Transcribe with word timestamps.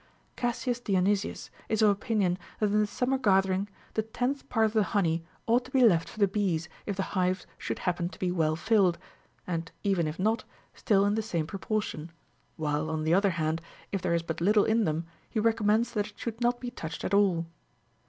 _Cassius 0.35 0.79
Dionysius 0.79 1.51
is 1.69 1.83
of 1.83 1.91
opinion 1.91 2.39
that 2.59 2.71
in 2.71 2.79
the 2.79 2.87
summer 2.87 3.19
gathering 3.19 3.67
the 3.93 4.01
tenth 4.01 4.49
part 4.49 4.65
of 4.65 4.73
the 4.73 4.81
honey 4.97 5.23
ought 5.45 5.65
to 5.65 5.71
be 5.71 5.83
left 5.83 6.09
for 6.09 6.17
the 6.19 6.27
bees 6.27 6.67
if 6.87 6.95
the 6.95 7.03
hives 7.13 7.45
should 7.59 7.77
happen 7.77 8.09
to 8.09 8.17
be 8.17 8.31
well 8.31 8.55
filled, 8.55 8.97
and 9.45 9.71
even 9.83 10.07
if 10.07 10.17
not, 10.17 10.43
still 10.73 11.05
in 11.05 11.13
the 11.13 11.21
same 11.21 11.45
proportion; 11.45 12.11
while, 12.57 12.89
on 12.89 13.03
the 13.03 13.13
other 13.13 13.29
hand, 13.37 13.61
if 13.91 14.01
there 14.01 14.15
is 14.15 14.23
but 14.23 14.41
little 14.41 14.65
in 14.65 14.85
them, 14.85 15.05
he 15.29 15.39
recommends 15.39 15.91
that 15.93 16.07
it 16.07 16.17
should 16.17 16.41
not 16.41 16.59
be 16.59 16.71
touched 16.71 17.03
at 17.05 17.13
all. 17.13 17.45